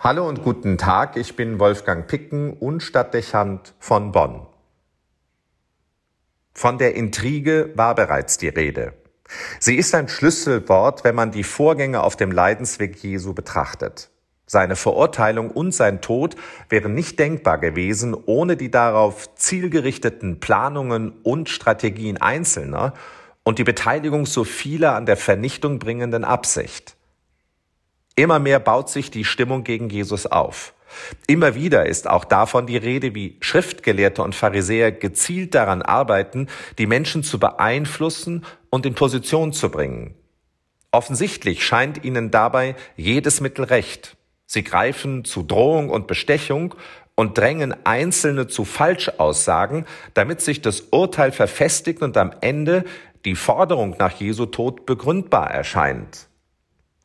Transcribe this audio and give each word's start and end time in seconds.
Hallo 0.00 0.28
und 0.28 0.44
guten 0.44 0.78
Tag, 0.78 1.16
ich 1.16 1.34
bin 1.34 1.58
Wolfgang 1.58 2.06
Picken 2.06 2.52
und 2.52 2.84
Stadtdechant 2.84 3.74
von 3.80 4.12
Bonn. 4.12 4.46
Von 6.54 6.78
der 6.78 6.94
Intrige 6.94 7.72
war 7.74 7.96
bereits 7.96 8.38
die 8.38 8.46
Rede. 8.46 8.94
Sie 9.58 9.74
ist 9.74 9.96
ein 9.96 10.06
Schlüsselwort, 10.06 11.02
wenn 11.02 11.16
man 11.16 11.32
die 11.32 11.42
Vorgänge 11.42 12.04
auf 12.04 12.14
dem 12.14 12.30
Leidensweg 12.30 13.02
Jesu 13.02 13.34
betrachtet. 13.34 14.10
Seine 14.46 14.76
Verurteilung 14.76 15.50
und 15.50 15.74
sein 15.74 16.00
Tod 16.00 16.36
wären 16.68 16.94
nicht 16.94 17.18
denkbar 17.18 17.58
gewesen 17.58 18.14
ohne 18.14 18.56
die 18.56 18.70
darauf 18.70 19.34
zielgerichteten 19.34 20.38
Planungen 20.38 21.10
und 21.24 21.48
Strategien 21.48 22.18
Einzelner 22.18 22.94
und 23.42 23.58
die 23.58 23.64
Beteiligung 23.64 24.26
so 24.26 24.44
vieler 24.44 24.94
an 24.94 25.06
der 25.06 25.16
Vernichtung 25.16 25.80
bringenden 25.80 26.22
Absicht. 26.22 26.97
Immer 28.18 28.40
mehr 28.40 28.58
baut 28.58 28.90
sich 28.90 29.12
die 29.12 29.24
Stimmung 29.24 29.62
gegen 29.62 29.88
Jesus 29.90 30.26
auf. 30.26 30.74
Immer 31.28 31.54
wieder 31.54 31.86
ist 31.86 32.10
auch 32.10 32.24
davon 32.24 32.66
die 32.66 32.76
Rede, 32.76 33.14
wie 33.14 33.36
Schriftgelehrte 33.38 34.24
und 34.24 34.34
Pharisäer 34.34 34.90
gezielt 34.90 35.54
daran 35.54 35.82
arbeiten, 35.82 36.48
die 36.78 36.88
Menschen 36.88 37.22
zu 37.22 37.38
beeinflussen 37.38 38.44
und 38.70 38.84
in 38.86 38.96
Position 38.96 39.52
zu 39.52 39.70
bringen. 39.70 40.16
Offensichtlich 40.90 41.64
scheint 41.64 42.04
ihnen 42.04 42.32
dabei 42.32 42.74
jedes 42.96 43.40
Mittel 43.40 43.66
recht. 43.66 44.16
Sie 44.46 44.64
greifen 44.64 45.24
zu 45.24 45.44
Drohung 45.44 45.88
und 45.88 46.08
Bestechung 46.08 46.74
und 47.14 47.38
drängen 47.38 47.86
Einzelne 47.86 48.48
zu 48.48 48.64
Falschaussagen, 48.64 49.86
damit 50.14 50.40
sich 50.40 50.60
das 50.60 50.80
Urteil 50.90 51.30
verfestigt 51.30 52.02
und 52.02 52.16
am 52.16 52.32
Ende 52.40 52.84
die 53.24 53.36
Forderung 53.36 53.94
nach 53.96 54.18
Jesu 54.18 54.46
Tod 54.46 54.86
begründbar 54.86 55.52
erscheint. 55.52 56.27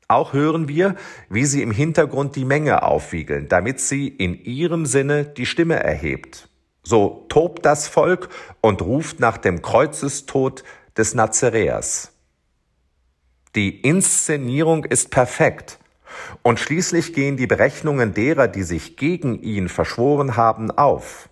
Auch 0.08 0.34
hören 0.34 0.68
wir, 0.68 0.96
wie 1.30 1.46
sie 1.46 1.62
im 1.62 1.72
Hintergrund 1.72 2.36
die 2.36 2.46
Menge 2.46 2.84
aufwiegeln, 2.84 3.48
damit 3.48 3.80
sie 3.80 4.08
in 4.08 4.44
ihrem 4.44 4.86
Sinne 4.86 5.26
die 5.26 5.46
Stimme 5.46 5.82
erhebt. 5.82 6.50
So 6.84 7.26
tobt 7.30 7.66
das 7.66 7.88
Volk 7.88 8.30
und 8.62 8.82
ruft 8.82 9.20
nach 9.20 9.38
dem 9.38 9.62
Kreuzestod 9.62 10.64
des 10.98 11.16
Nazaräers. 11.16 12.12
Die 13.56 13.82
Inszenierung 13.82 14.84
ist 14.84 15.10
perfekt. 15.10 15.80
Und 16.42 16.60
schließlich 16.60 17.14
gehen 17.14 17.38
die 17.38 17.48
Berechnungen 17.48 18.14
derer, 18.14 18.48
die 18.48 18.64
sich 18.64 18.98
gegen 18.98 19.42
ihn 19.42 19.70
verschworen 19.70 20.36
haben, 20.36 20.72
auf. 20.72 21.30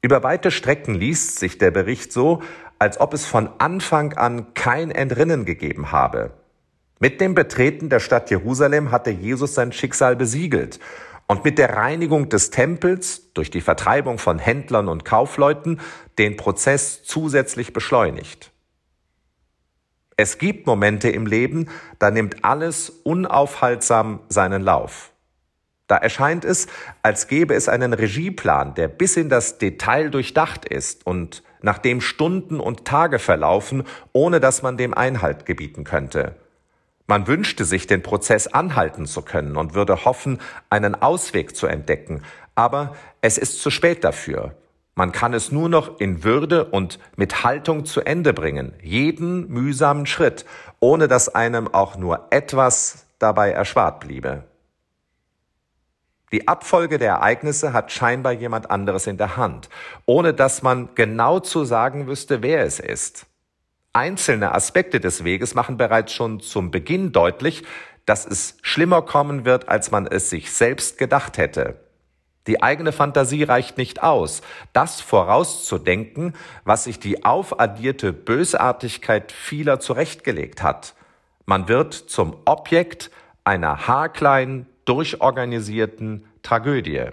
Über 0.00 0.22
weite 0.22 0.50
Strecken 0.50 0.94
liest 0.94 1.38
sich 1.38 1.58
der 1.58 1.70
Bericht 1.70 2.12
so, 2.12 2.42
als 2.78 2.98
ob 2.98 3.14
es 3.14 3.26
von 3.26 3.48
Anfang 3.58 4.14
an 4.14 4.54
kein 4.54 4.90
Entrinnen 4.90 5.44
gegeben 5.44 5.92
habe. 5.92 6.32
Mit 7.02 7.20
dem 7.20 7.34
Betreten 7.34 7.88
der 7.88 7.98
Stadt 7.98 8.30
Jerusalem 8.30 8.92
hatte 8.92 9.10
Jesus 9.10 9.56
sein 9.56 9.72
Schicksal 9.72 10.14
besiegelt 10.14 10.78
und 11.26 11.44
mit 11.44 11.58
der 11.58 11.74
Reinigung 11.74 12.28
des 12.28 12.50
Tempels 12.50 13.32
durch 13.32 13.50
die 13.50 13.60
Vertreibung 13.60 14.18
von 14.18 14.38
Händlern 14.38 14.86
und 14.86 15.04
Kaufleuten 15.04 15.80
den 16.16 16.36
Prozess 16.36 17.02
zusätzlich 17.02 17.72
beschleunigt. 17.72 18.52
Es 20.16 20.38
gibt 20.38 20.68
Momente 20.68 21.08
im 21.08 21.26
Leben, 21.26 21.68
da 21.98 22.12
nimmt 22.12 22.44
alles 22.44 22.90
unaufhaltsam 23.02 24.20
seinen 24.28 24.62
Lauf. 24.62 25.10
Da 25.88 25.96
erscheint 25.96 26.44
es, 26.44 26.68
als 27.02 27.26
gäbe 27.26 27.54
es 27.54 27.68
einen 27.68 27.94
Regieplan, 27.94 28.76
der 28.76 28.86
bis 28.86 29.16
in 29.16 29.28
das 29.28 29.58
Detail 29.58 30.08
durchdacht 30.08 30.66
ist 30.66 31.04
und 31.04 31.42
nach 31.62 31.78
dem 31.78 32.00
Stunden 32.00 32.60
und 32.60 32.84
Tage 32.84 33.18
verlaufen, 33.18 33.82
ohne 34.12 34.38
dass 34.38 34.62
man 34.62 34.76
dem 34.76 34.94
Einhalt 34.94 35.46
gebieten 35.46 35.82
könnte. 35.82 36.36
Man 37.06 37.26
wünschte 37.26 37.64
sich, 37.64 37.86
den 37.86 38.02
Prozess 38.02 38.46
anhalten 38.46 39.06
zu 39.06 39.22
können 39.22 39.56
und 39.56 39.74
würde 39.74 40.04
hoffen, 40.04 40.40
einen 40.70 40.94
Ausweg 40.94 41.56
zu 41.56 41.66
entdecken, 41.66 42.22
aber 42.54 42.94
es 43.20 43.38
ist 43.38 43.60
zu 43.60 43.70
spät 43.70 44.04
dafür. 44.04 44.54
Man 44.94 45.10
kann 45.10 45.32
es 45.32 45.50
nur 45.50 45.68
noch 45.70 46.00
in 46.00 46.22
Würde 46.22 46.66
und 46.66 46.98
mit 47.16 47.44
Haltung 47.44 47.86
zu 47.86 48.02
Ende 48.02 48.34
bringen, 48.34 48.74
jeden 48.82 49.48
mühsamen 49.48 50.04
Schritt, 50.04 50.44
ohne 50.80 51.08
dass 51.08 51.30
einem 51.34 51.72
auch 51.72 51.96
nur 51.96 52.26
etwas 52.30 53.06
dabei 53.18 53.52
erspart 53.52 54.00
bliebe. 54.00 54.44
Die 56.30 56.48
Abfolge 56.48 56.98
der 56.98 57.12
Ereignisse 57.12 57.72
hat 57.72 57.92
scheinbar 57.92 58.32
jemand 58.32 58.70
anderes 58.70 59.06
in 59.06 59.18
der 59.18 59.36
Hand, 59.36 59.68
ohne 60.06 60.34
dass 60.34 60.62
man 60.62 60.90
genau 60.94 61.40
zu 61.40 61.64
sagen 61.64 62.06
wüsste, 62.06 62.42
wer 62.42 62.64
es 62.64 62.80
ist. 62.80 63.26
Einzelne 63.92 64.54
Aspekte 64.54 65.00
des 65.00 65.22
Weges 65.22 65.54
machen 65.54 65.76
bereits 65.76 66.12
schon 66.12 66.40
zum 66.40 66.70
Beginn 66.70 67.12
deutlich, 67.12 67.64
dass 68.06 68.26
es 68.26 68.56
schlimmer 68.62 69.02
kommen 69.02 69.44
wird, 69.44 69.68
als 69.68 69.90
man 69.90 70.06
es 70.06 70.30
sich 70.30 70.52
selbst 70.52 70.98
gedacht 70.98 71.36
hätte. 71.36 71.78
Die 72.46 72.62
eigene 72.62 72.90
Fantasie 72.90 73.44
reicht 73.44 73.78
nicht 73.78 74.02
aus, 74.02 74.42
das 74.72 75.00
vorauszudenken, 75.00 76.34
was 76.64 76.84
sich 76.84 76.98
die 76.98 77.24
aufaddierte 77.24 78.12
Bösartigkeit 78.12 79.30
vieler 79.30 79.78
zurechtgelegt 79.78 80.62
hat. 80.62 80.94
Man 81.46 81.68
wird 81.68 81.94
zum 81.94 82.36
Objekt 82.44 83.10
einer 83.44 83.86
haarkleinen, 83.86 84.66
durchorganisierten 84.86 86.26
Tragödie. 86.42 87.10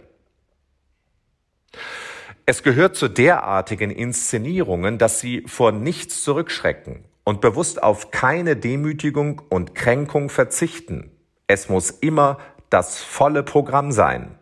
Es 2.50 2.64
gehört 2.64 2.96
zu 2.96 3.10
derartigen 3.10 3.92
Inszenierungen, 3.92 4.98
dass 4.98 5.20
sie 5.20 5.44
vor 5.46 5.72
nichts 5.72 6.24
zurückschrecken 6.24 7.04
und 7.24 7.42
bewusst 7.42 7.84
auf 7.84 8.10
keine 8.10 8.56
Demütigung 8.56 9.40
und 9.50 9.76
Kränkung 9.76 10.30
verzichten. 10.32 11.12
Es 11.46 11.70
muss 11.70 11.92
immer 11.92 12.40
das 12.72 13.04
volle 13.04 13.44
Programm 13.44 13.92
sein. 13.92 14.40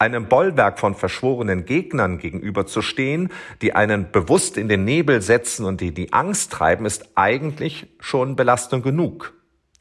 Einem 0.00 0.26
Bollwerk 0.26 0.80
von 0.80 0.96
verschworenen 0.96 1.64
Gegnern 1.64 2.18
gegenüberzustehen, 2.18 3.30
die 3.62 3.76
einen 3.76 4.10
bewusst 4.10 4.56
in 4.56 4.66
den 4.66 4.84
Nebel 4.84 5.22
setzen 5.22 5.66
und 5.66 5.80
die 5.80 5.94
die 5.94 6.12
Angst 6.12 6.50
treiben, 6.50 6.86
ist 6.86 7.08
eigentlich 7.14 7.86
schon 8.00 8.34
Belastung 8.34 8.82
genug. 8.82 9.33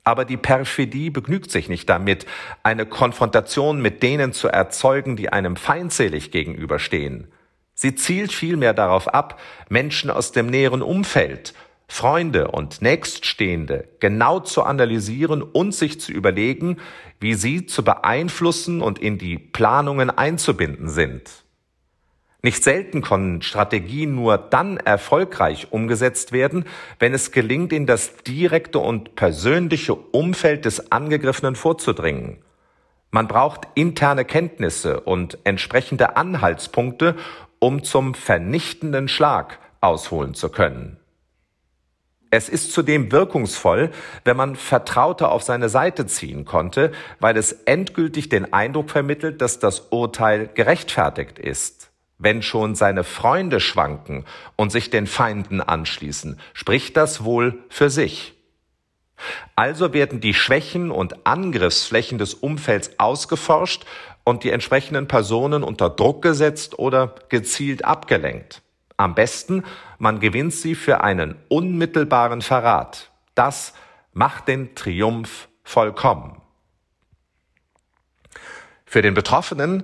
Aber 0.04 0.26
die 0.26 0.38
Perfidie 0.38 1.10
begnügt 1.10 1.50
sich 1.52 1.70
nicht 1.70 1.88
damit, 1.90 2.26
eine 2.62 2.86
Konfrontation 2.86 3.82
mit 3.82 4.04
denen 4.04 4.34
zu 4.34 4.48
erzeugen, 4.50 5.16
die 5.16 5.30
einem 5.30 5.56
feindselig 5.56 6.32
gegenüberstehen. 6.32 7.32
Sie 7.74 7.96
zielt 7.96 8.32
vielmehr 8.32 8.74
darauf 8.74 9.08
ab, 9.08 9.40
Menschen 9.70 10.10
aus 10.12 10.32
dem 10.32 10.48
näheren 10.48 10.82
Umfeld, 10.82 11.54
Freunde 11.88 12.50
und 12.50 12.82
Nächststehende 12.82 13.88
genau 14.00 14.40
zu 14.40 14.64
analysieren 14.64 15.42
und 15.42 15.74
sich 15.74 16.00
zu 16.00 16.12
überlegen, 16.12 16.78
wie 17.20 17.34
sie 17.34 17.66
zu 17.66 17.84
beeinflussen 17.84 18.82
und 18.82 19.00
in 19.00 19.18
die 19.18 19.38
Planungen 19.38 20.10
einzubinden 20.10 20.90
sind. 20.90 21.30
Nicht 22.46 22.62
selten 22.62 23.02
können 23.02 23.42
Strategien 23.42 24.16
nur 24.16 24.38
dann 24.38 24.76
erfolgreich 24.76 25.72
umgesetzt 25.72 26.34
werden, 26.34 26.66
wenn 27.00 27.14
es 27.14 27.32
gelingt, 27.32 27.72
in 27.72 27.86
das 27.86 28.18
direkte 28.18 28.80
und 28.80 29.16
persönliche 29.16 29.96
Umfeld 29.96 30.66
des 30.66 30.92
Angegriffenen 30.92 31.56
vorzudringen. 31.56 32.44
Man 33.12 33.30
braucht 33.30 33.62
interne 33.76 34.26
Kenntnisse 34.26 35.00
und 35.00 35.38
entsprechende 35.46 36.18
Anhaltspunkte, 36.18 37.16
um 37.60 37.84
zum 37.84 38.14
vernichtenden 38.14 39.08
Schlag 39.08 39.60
ausholen 39.80 40.34
zu 40.34 40.50
können. 40.50 40.98
Es 42.30 42.50
ist 42.50 42.74
zudem 42.74 43.12
wirkungsvoll, 43.12 43.92
wenn 44.26 44.36
man 44.36 44.58
Vertraute 44.58 45.30
auf 45.30 45.44
seine 45.44 45.70
Seite 45.70 46.08
ziehen 46.08 46.44
konnte, 46.44 46.92
weil 47.22 47.38
es 47.38 47.54
endgültig 47.54 48.28
den 48.28 48.52
Eindruck 48.52 48.90
vermittelt, 48.90 49.42
dass 49.42 49.60
das 49.60 49.82
Urteil 49.92 50.50
gerechtfertigt 50.54 51.40
ist. 51.40 51.93
Wenn 52.24 52.42
schon 52.42 52.74
seine 52.74 53.04
Freunde 53.04 53.60
schwanken 53.60 54.24
und 54.56 54.72
sich 54.72 54.90
den 54.90 55.08
Feinden 55.08 55.60
anschließen, 55.60 56.40
spricht 56.54 56.96
das 56.96 57.26
wohl 57.26 57.60
für 57.68 57.90
sich. 57.90 58.34
Also 59.58 59.92
werden 59.92 60.22
die 60.22 60.34
Schwächen 60.34 60.90
und 60.90 61.28
Angriffsflächen 61.28 62.18
des 62.18 62.34
Umfelds 62.34 62.98
ausgeforscht 62.98 63.84
und 64.24 64.46
die 64.46 64.52
entsprechenden 64.52 65.10
Personen 65.10 65.64
unter 65.64 65.90
Druck 65.90 66.22
gesetzt 66.22 66.80
oder 66.80 67.14
gezielt 67.28 67.84
abgelenkt. 67.84 68.62
Am 68.96 69.16
besten, 69.16 69.66
man 69.98 70.22
gewinnt 70.22 70.54
sie 70.54 70.76
für 70.76 71.04
einen 71.04 71.36
unmittelbaren 71.50 72.42
Verrat. 72.42 73.12
Das 73.36 73.74
macht 74.14 74.48
den 74.48 74.76
Triumph 74.76 75.50
vollkommen. 75.66 76.42
Für 78.86 79.02
den 79.02 79.14
Betroffenen 79.14 79.84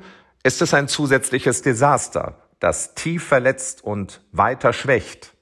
ist 0.50 0.64
es 0.64 0.74
ein 0.74 0.88
zusätzliches 0.88 1.62
Desaster, 1.62 2.34
das 2.60 2.96
tief 2.96 3.24
verletzt 3.24 3.84
und 3.84 4.26
weiter 4.32 4.74
schwächt. 4.74 5.36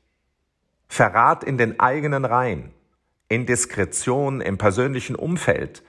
Verrat 0.90 1.46
in 1.46 1.58
den 1.58 1.80
eigenen 1.80 2.26
Reihen, 2.26 2.74
Indiskretion 3.30 4.42
im 4.42 4.58
persönlichen 4.58 5.16
Umfeld, 5.16 5.82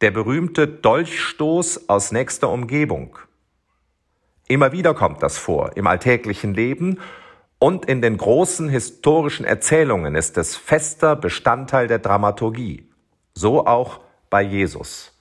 der 0.00 0.10
berühmte 0.10 0.66
Dolchstoß 0.66 1.90
aus 1.90 2.12
nächster 2.12 2.48
Umgebung. 2.48 3.18
Immer 4.48 4.72
wieder 4.72 4.94
kommt 4.94 5.22
das 5.22 5.36
vor 5.36 5.76
im 5.76 5.86
alltäglichen 5.86 6.54
Leben 6.54 6.98
und 7.58 7.84
in 7.84 8.00
den 8.00 8.16
großen 8.16 8.70
historischen 8.70 9.44
Erzählungen 9.44 10.14
ist 10.14 10.38
es 10.38 10.56
fester 10.56 11.14
Bestandteil 11.14 11.88
der 11.88 11.98
Dramaturgie. 11.98 12.88
So 13.34 13.66
auch 13.66 14.00
bei 14.30 14.40
Jesus. 14.40 15.12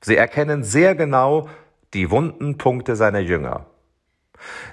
Sie 0.00 0.16
erkennen 0.16 0.64
sehr 0.64 0.94
genau 0.94 1.50
die 1.94 2.10
wunden 2.10 2.58
Punkte 2.58 2.96
seiner 2.96 3.20
Jünger. 3.20 3.66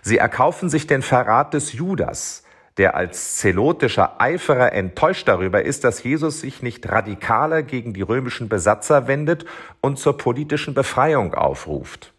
Sie 0.01 0.18
erkaufen 0.18 0.69
sich 0.69 0.88
den 0.88 1.01
Verrat 1.01 1.54
des 1.54 1.74
Judas, 1.74 2.44
der 2.77 2.95
als 2.95 3.38
zelotischer 3.38 4.19
Eiferer 4.19 4.74
enttäuscht 4.74 5.27
darüber 5.27 5.63
ist, 5.63 5.83
dass 5.83 6.04
Jesus 6.04 6.42
sich 6.42 6.63
nicht 6.63 6.89
radikaler 6.89 7.62
gegen 7.62 7.94
die 7.94 8.01
römischen 8.01 8.50
Besatzer 8.50 9.07
wendet 9.07 9.45
und 9.81 10.00
zur 10.00 10.18
politischen 10.18 10.74
Befreiung 10.74 11.33
aufruft. 11.36 12.13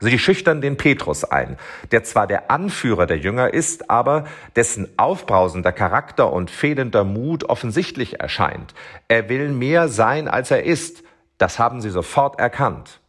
Sie 0.00 0.18
schüchtern 0.18 0.60
den 0.60 0.76
Petrus 0.76 1.24
ein, 1.24 1.56
der 1.92 2.04
zwar 2.04 2.26
der 2.26 2.50
Anführer 2.50 3.06
der 3.06 3.18
Jünger 3.18 3.54
ist, 3.54 3.90
aber 3.90 4.24
dessen 4.56 4.88
aufbrausender 4.98 5.72
Charakter 5.72 6.32
und 6.32 6.50
fehlender 6.50 7.04
Mut 7.04 7.44
offensichtlich 7.44 8.20
erscheint. 8.20 8.74
Er 9.08 9.28
will 9.28 9.50
mehr 9.50 9.88
sein, 9.88 10.26
als 10.28 10.50
er 10.50 10.64
ist. 10.64 11.04
Das 11.38 11.58
haben 11.58 11.80
sie 11.80 11.90
sofort 11.90 12.38
erkannt. 12.38 13.00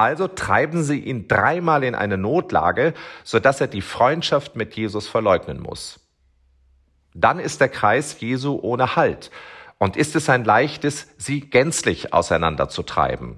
Also 0.00 0.28
treiben 0.28 0.82
sie 0.82 0.98
ihn 0.98 1.28
dreimal 1.28 1.84
in 1.84 1.94
eine 1.94 2.16
Notlage, 2.16 2.94
so 3.22 3.38
dass 3.38 3.60
er 3.60 3.66
die 3.66 3.82
Freundschaft 3.82 4.56
mit 4.56 4.74
Jesus 4.74 5.06
verleugnen 5.06 5.60
muss. 5.60 6.00
Dann 7.12 7.38
ist 7.38 7.60
der 7.60 7.68
Kreis 7.68 8.18
Jesu 8.18 8.58
ohne 8.62 8.96
Halt 8.96 9.30
und 9.76 9.98
ist 9.98 10.16
es 10.16 10.30
ein 10.30 10.42
leichtes, 10.42 11.06
sie 11.18 11.40
gänzlich 11.40 12.14
auseinanderzutreiben. 12.14 13.36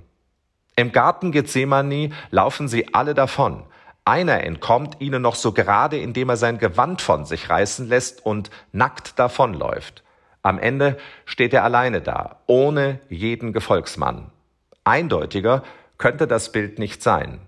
Im 0.76 0.92
Garten 0.92 1.32
Gethsemane 1.32 2.10
laufen 2.30 2.68
sie 2.68 2.94
alle 2.94 3.14
davon. 3.14 3.64
Einer 4.04 4.44
entkommt 4.44 5.00
ihnen 5.00 5.20
noch 5.20 5.34
so 5.34 5.50
gerade, 5.50 5.98
indem 5.98 6.28
er 6.28 6.36
sein 6.36 6.58
Gewand 6.58 7.02
von 7.02 7.24
sich 7.24 7.50
reißen 7.50 7.88
lässt 7.88 8.24
und 8.24 8.50
nackt 8.70 9.18
davonläuft. 9.18 10.04
Am 10.42 10.60
Ende 10.60 10.96
steht 11.24 11.54
er 11.54 11.64
alleine 11.64 12.02
da, 12.02 12.36
ohne 12.46 13.00
jeden 13.08 13.52
Gefolgsmann. 13.52 14.30
Eindeutiger 14.84 15.64
könnte 16.02 16.26
das 16.26 16.50
Bild 16.50 16.80
nicht 16.80 17.00
sein. 17.00 17.40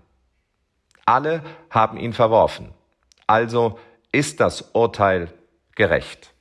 Alle 1.05 1.43
haben 1.69 1.97
ihn 1.97 2.13
verworfen. 2.13 2.73
Also 3.27 3.77
ist 4.13 4.39
das 4.39 4.71
Urteil 4.71 5.27
gerecht. 5.75 6.33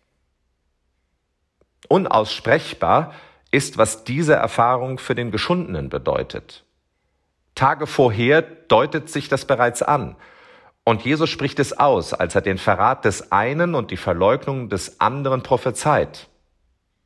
Unaussprechbar 1.88 3.14
ist, 3.50 3.78
was 3.78 4.04
diese 4.04 4.34
Erfahrung 4.34 4.98
für 4.98 5.16
den 5.16 5.32
Geschundenen 5.32 5.88
bedeutet. 5.88 6.62
Tage 7.56 7.88
vorher 7.88 8.42
deutet 8.42 9.10
sich 9.10 9.28
das 9.28 9.44
bereits 9.44 9.82
an. 9.82 10.14
Und 10.84 11.02
Jesus 11.04 11.28
spricht 11.28 11.58
es 11.58 11.76
aus, 11.76 12.14
als 12.14 12.36
er 12.36 12.42
den 12.42 12.58
Verrat 12.58 13.04
des 13.04 13.32
einen 13.32 13.74
und 13.74 13.90
die 13.90 13.96
Verleugnung 13.96 14.68
des 14.68 15.00
anderen 15.00 15.42
prophezeit. 15.42 16.28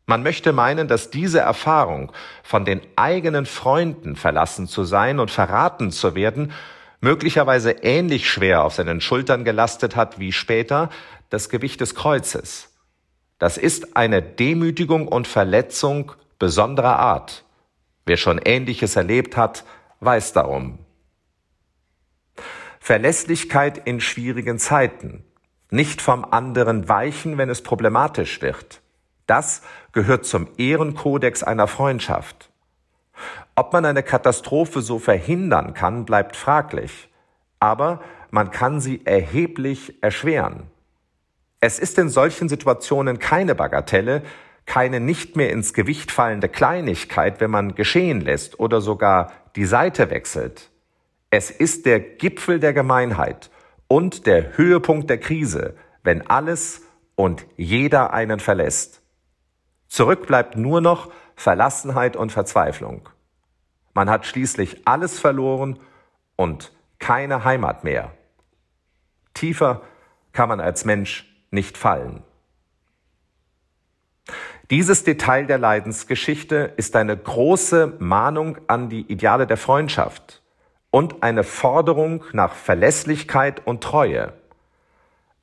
Man 0.08 0.22
möchte 0.22 0.54
meinen, 0.54 0.88
dass 0.88 1.10
diese 1.10 1.40
Erfahrung, 1.40 2.12
von 2.42 2.64
den 2.64 2.80
eigenen 2.96 3.44
Freunden 3.44 4.16
verlassen 4.16 4.66
zu 4.66 4.84
sein 4.84 5.20
und 5.20 5.30
verraten 5.30 5.90
zu 5.90 6.14
werden, 6.14 6.52
möglicherweise 7.02 7.72
ähnlich 7.82 8.30
schwer 8.30 8.64
auf 8.64 8.72
seinen 8.72 9.02
Schultern 9.02 9.44
gelastet 9.44 9.96
hat 9.96 10.18
wie 10.18 10.32
später 10.32 10.88
das 11.28 11.50
Gewicht 11.50 11.82
des 11.82 11.94
Kreuzes. 11.94 12.74
Das 13.38 13.58
ist 13.58 13.98
eine 13.98 14.22
Demütigung 14.22 15.08
und 15.08 15.28
Verletzung 15.28 16.12
besonderer 16.38 16.98
Art. 16.98 17.44
Wer 18.06 18.16
schon 18.16 18.40
Ähnliches 18.42 18.96
erlebt 18.96 19.36
hat, 19.36 19.64
weiß 20.00 20.32
darum. 20.32 20.78
Verlässlichkeit 22.80 23.86
in 23.86 24.00
schwierigen 24.00 24.58
Zeiten. 24.58 25.22
Nicht 25.70 26.00
vom 26.00 26.24
anderen 26.24 26.88
weichen, 26.88 27.36
wenn 27.36 27.50
es 27.50 27.62
problematisch 27.62 28.40
wird. 28.40 28.80
Das 29.28 29.60
gehört 29.92 30.24
zum 30.24 30.48
Ehrenkodex 30.56 31.42
einer 31.42 31.68
Freundschaft. 31.68 32.50
Ob 33.54 33.72
man 33.72 33.84
eine 33.84 34.02
Katastrophe 34.02 34.80
so 34.80 34.98
verhindern 34.98 35.74
kann, 35.74 36.06
bleibt 36.06 36.34
fraglich. 36.34 37.10
Aber 37.60 38.00
man 38.30 38.50
kann 38.50 38.80
sie 38.80 39.04
erheblich 39.04 40.02
erschweren. 40.02 40.70
Es 41.60 41.78
ist 41.78 41.98
in 41.98 42.08
solchen 42.08 42.48
Situationen 42.48 43.18
keine 43.18 43.54
Bagatelle, 43.54 44.22
keine 44.64 44.98
nicht 44.98 45.36
mehr 45.36 45.50
ins 45.50 45.74
Gewicht 45.74 46.10
fallende 46.10 46.48
Kleinigkeit, 46.48 47.40
wenn 47.40 47.50
man 47.50 47.74
geschehen 47.74 48.22
lässt 48.22 48.58
oder 48.58 48.80
sogar 48.80 49.32
die 49.56 49.66
Seite 49.66 50.10
wechselt. 50.10 50.70
Es 51.30 51.50
ist 51.50 51.84
der 51.84 52.00
Gipfel 52.00 52.60
der 52.60 52.72
Gemeinheit 52.72 53.50
und 53.88 54.26
der 54.26 54.56
Höhepunkt 54.56 55.10
der 55.10 55.18
Krise, 55.18 55.74
wenn 56.02 56.26
alles 56.28 56.82
und 57.14 57.44
jeder 57.56 58.14
einen 58.14 58.40
verlässt. 58.40 59.02
Zurück 59.88 60.26
bleibt 60.26 60.56
nur 60.56 60.80
noch 60.80 61.10
Verlassenheit 61.34 62.16
und 62.16 62.30
Verzweiflung. 62.30 63.08
Man 63.94 64.10
hat 64.10 64.26
schließlich 64.26 64.86
alles 64.86 65.18
verloren 65.18 65.80
und 66.36 66.72
keine 66.98 67.44
Heimat 67.44 67.84
mehr. 67.84 68.12
Tiefer 69.34 69.82
kann 70.32 70.48
man 70.48 70.60
als 70.60 70.84
Mensch 70.84 71.26
nicht 71.50 71.78
fallen. 71.78 72.22
Dieses 74.70 75.02
Detail 75.02 75.46
der 75.46 75.58
Leidensgeschichte 75.58 76.74
ist 76.76 76.94
eine 76.94 77.16
große 77.16 77.94
Mahnung 77.98 78.58
an 78.66 78.90
die 78.90 79.10
Ideale 79.10 79.46
der 79.46 79.56
Freundschaft 79.56 80.42
und 80.90 81.22
eine 81.22 81.42
Forderung 81.42 82.24
nach 82.32 82.54
Verlässlichkeit 82.54 83.66
und 83.66 83.82
Treue. 83.82 84.34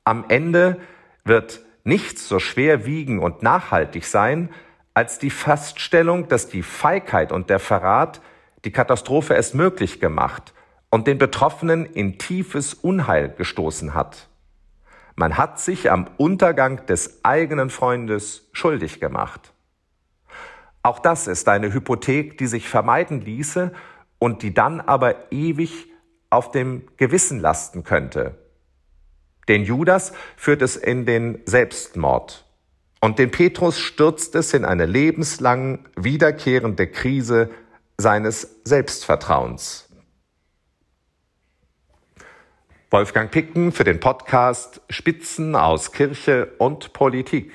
Am 0.04 0.24
Ende 0.28 0.80
wird 1.24 1.65
nichts 1.86 2.28
so 2.28 2.38
schwer 2.38 2.84
wiegen 2.84 3.18
und 3.18 3.42
nachhaltig 3.42 4.04
sein, 4.04 4.50
als 4.92 5.18
die 5.18 5.30
Feststellung, 5.30 6.28
dass 6.28 6.48
die 6.48 6.62
Feigheit 6.62 7.32
und 7.32 7.50
der 7.50 7.58
Verrat 7.58 8.20
die 8.64 8.72
Katastrophe 8.72 9.34
erst 9.34 9.54
möglich 9.54 10.00
gemacht 10.00 10.52
und 10.90 11.06
den 11.06 11.18
Betroffenen 11.18 11.86
in 11.86 12.18
tiefes 12.18 12.74
Unheil 12.74 13.28
gestoßen 13.28 13.94
hat. 13.94 14.28
Man 15.14 15.38
hat 15.38 15.60
sich 15.60 15.90
am 15.90 16.08
Untergang 16.16 16.84
des 16.86 17.24
eigenen 17.24 17.70
Freundes 17.70 18.48
schuldig 18.52 19.00
gemacht. 19.00 19.52
Auch 20.82 20.98
das 20.98 21.26
ist 21.26 21.48
eine 21.48 21.72
Hypothek, 21.72 22.38
die 22.38 22.46
sich 22.46 22.68
vermeiden 22.68 23.20
ließe 23.20 23.72
und 24.18 24.42
die 24.42 24.54
dann 24.54 24.80
aber 24.80 25.32
ewig 25.32 25.86
auf 26.30 26.50
dem 26.50 26.86
Gewissen 26.96 27.40
lasten 27.40 27.84
könnte. 27.84 28.36
Den 29.48 29.64
Judas 29.64 30.12
führt 30.36 30.62
es 30.62 30.76
in 30.76 31.06
den 31.06 31.40
Selbstmord. 31.46 32.44
Und 33.00 33.18
den 33.18 33.30
Petrus 33.30 33.78
stürzt 33.78 34.34
es 34.34 34.54
in 34.54 34.64
eine 34.64 34.86
lebenslang 34.86 35.86
wiederkehrende 35.96 36.86
Krise 36.86 37.50
seines 37.98 38.56
Selbstvertrauens. 38.64 39.88
Wolfgang 42.90 43.30
Picken 43.30 43.72
für 43.72 43.84
den 43.84 44.00
Podcast 44.00 44.80
Spitzen 44.88 45.54
aus 45.54 45.92
Kirche 45.92 46.52
und 46.58 46.92
Politik. 46.92 47.52